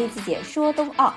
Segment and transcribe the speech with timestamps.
[0.00, 1.12] 栗子姐说冬奥，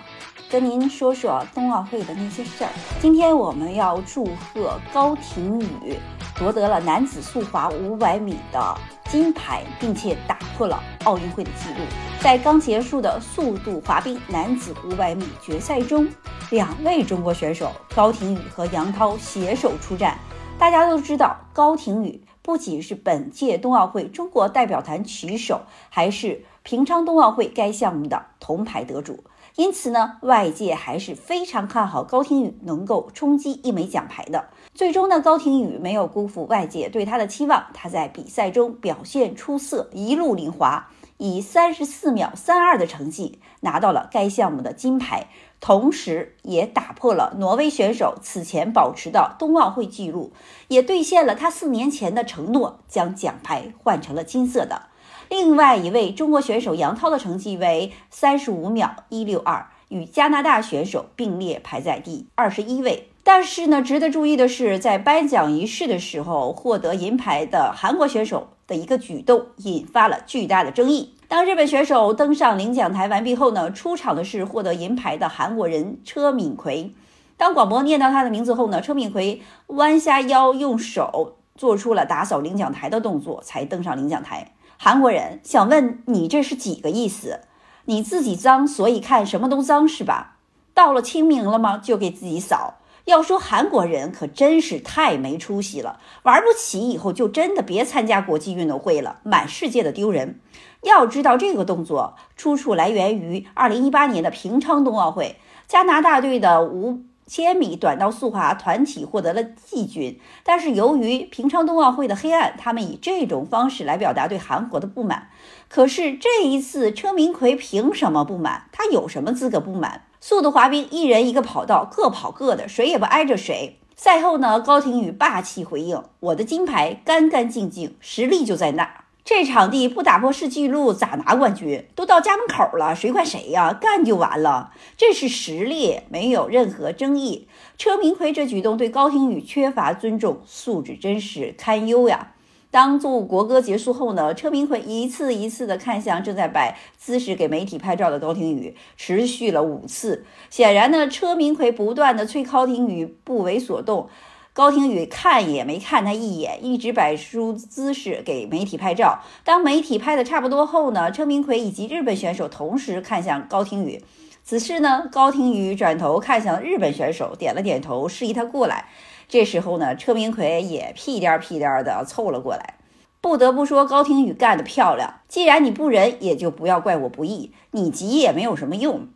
[0.50, 2.70] 跟您说说冬奥会的那些事儿。
[3.00, 5.98] 今天我们要祝贺高亭宇
[6.38, 8.78] 夺得了男子速滑500米的
[9.10, 11.86] 金牌，并且打破了奥运会的记录。
[12.20, 16.06] 在刚结束的速度滑冰男子500米决赛中，
[16.52, 20.20] 两位中国选手高亭宇和杨涛携手出战。
[20.60, 29.24] 大家都知道，高亭宇不仅是本届冬奥会中国代表团旗手，还是平昌冬奥会该项目的铜牌得主。
[29.56, 34.50] 因此呢，外界还是非常看好高亭宇能够冲击一枚奖牌的。
[34.74, 40.90] 最终呢，高亭宇没有辜负外界对他的期望，他在比赛中表现出色，一路领滑，
[41.24, 45.28] 以三十四秒三二的成绩拿到了该项目的金牌。
[45.62, 50.34] 同时，也打破了挪威选手此前保持的冬奥会纪录，
[50.68, 54.88] 也兑现了他四年前的承诺，将奖牌换成了金色的。
[55.30, 63.08] 另外一位中国选手杨涛的成绩为三十五秒一六二，与加拿大选手并列排在第二十一位。
[63.24, 71.13] 但是呢，值得注意的是，在颁奖仪式的时候，获得银牌的韩国选手的一个举动引发了巨大的争议。
[71.34, 76.94] 当日本选手登上领奖台完毕后呢，出场的是获得银牌的韩国人车敏奎。
[77.38, 84.52] 当广播念到他的名字后呢，车敏奎弯下腰，用手做出了打扫领奖台的动作，才登上领奖台。
[84.78, 87.40] 韩国人想问你这是几个意思？
[87.86, 90.38] 你自己脏，所以看什么都脏是吧？
[90.76, 91.80] 到了清明了吗？
[91.80, 92.76] 就给自己扫。
[93.06, 100.40] 要说韩国人可真是太没出息了，玩不起以后就真的别参加国际运动会了，满世界的丢人。
[100.84, 105.38] 要知道这个动作出处来源于2018年的平昌冬奥会，
[105.68, 115.30] 加拿大队的五千米短道速滑团体获得了季军，但是由于平昌冬奥会的黑暗，他们以这种方式来表达对韩国的不满。
[115.70, 118.66] 可是这一次车明奎凭什么不满？
[118.72, 120.06] 他有什么资格不满？
[120.26, 123.78] 速度滑冰，一人一个跑道，各跑各的，谁也不挨着谁。
[123.94, 129.04] 赛后呢，高亭宇霸气回应：“我的金牌干干净净，实力就在那儿。
[129.26, 131.86] 这场地不打破世纪录咋拿冠军？
[131.94, 133.74] 都到家门口了，谁管谁呀？
[133.74, 142.33] 干就完了，这是实力，没有任何争议。”车明奎这举动对高亭宇缺乏尊重，素质真是堪忧呀。
[142.74, 150.26] 当作物国歌结束后呢，车明奎一次一次地看向正在摆姿势给媒体拍照的高亭宇，持续了五次。
[150.50, 154.10] 显然呢，车明奎不断地催高亭宇不为所动，
[154.54, 159.20] 高亭宇看也没看他一眼，一直摆出姿势给媒体拍照。
[159.44, 164.04] 当媒体拍的差不多后呢，车明奎以及日本选手同时看向高亭宇。
[164.46, 168.90] 此时呢，高亭宇转头看向日本选手，点了点头，示意他过来。
[169.30, 172.76] 这时候呢，车明奎也屁颠屁颠的凑了过来。
[173.22, 175.22] 不得不说，高亭宇干得漂亮。
[175.30, 177.54] 既然你不仁，也就不要怪我不义。
[177.72, 179.08] 你急也没有什么用。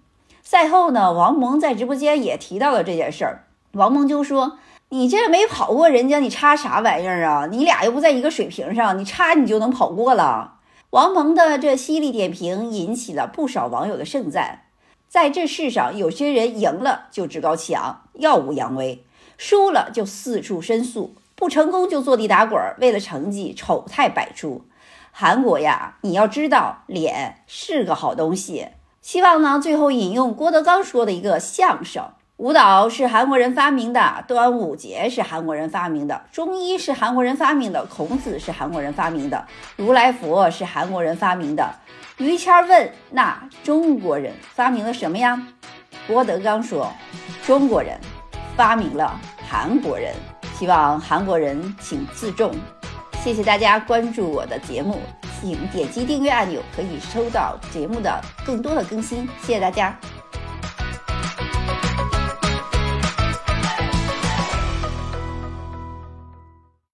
[0.42, 3.44] 赛后呢，王蒙在直播间也提到了这件事儿。
[3.74, 4.58] 王蒙就说
[4.90, 7.48] ：“你这没跑过人家，你插啥玩意儿啊？
[7.52, 10.54] 你俩又不在一个水平上，你插你就能跑过了？”
[10.92, 14.62] 王蒙的这犀利点评引起了不少网友的盛赞。
[15.18, 19.04] 在这世上，有些人赢了就趾高气昂，耀武扬威。
[19.36, 24.68] 输了就四处申诉，不成功就坐地打滚，为了成绩丑态百出。
[25.12, 28.68] 韩国呀，你要知道，脸是个好东西。
[29.02, 41.68] 希望呢，最后引用郭德纲说的一个相声：舞蹈是韩国人发明的，端午节是韩国人发明的，中医是韩国人发明的，孔子是韩国人发明的，如来佛是韩国人发明的。
[42.18, 45.42] 于谦问：那中国人发明了什么呀？
[46.08, 46.92] 郭德纲说：
[47.46, 48.00] 中国人。
[48.56, 49.16] 发明了
[49.48, 50.12] 韩国人，
[50.58, 52.52] 希望韩国人请自重。
[53.24, 55.00] 谢谢大家关注我的节目，
[55.40, 59.30] 请点击订阅按钮，可以收到节目的更多的更新。
[59.44, 59.96] 谢谢大家。